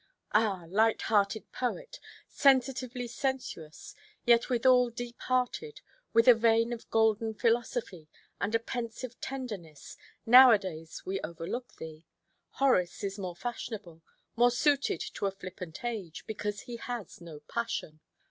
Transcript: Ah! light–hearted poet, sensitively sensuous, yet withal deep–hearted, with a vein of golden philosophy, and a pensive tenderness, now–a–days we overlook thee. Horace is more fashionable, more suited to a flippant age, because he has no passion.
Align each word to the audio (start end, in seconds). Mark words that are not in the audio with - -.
Ah! 0.33 0.65
light–hearted 0.67 1.51
poet, 1.51 1.99
sensitively 2.27 3.05
sensuous, 3.05 3.93
yet 4.25 4.49
withal 4.49 4.89
deep–hearted, 4.89 5.81
with 6.11 6.27
a 6.27 6.33
vein 6.33 6.73
of 6.73 6.89
golden 6.89 7.35
philosophy, 7.35 8.09
and 8.39 8.55
a 8.55 8.59
pensive 8.59 9.19
tenderness, 9.21 9.97
now–a–days 10.25 11.03
we 11.05 11.19
overlook 11.21 11.75
thee. 11.75 12.07
Horace 12.53 13.03
is 13.03 13.19
more 13.19 13.35
fashionable, 13.35 14.01
more 14.35 14.49
suited 14.49 15.01
to 15.01 15.27
a 15.27 15.31
flippant 15.31 15.85
age, 15.85 16.25
because 16.25 16.61
he 16.61 16.77
has 16.77 17.21
no 17.21 17.41
passion. 17.41 17.99